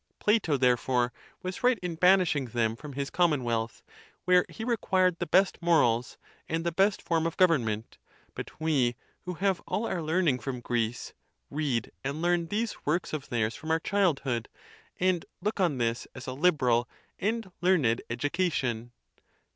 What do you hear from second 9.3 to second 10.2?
have all our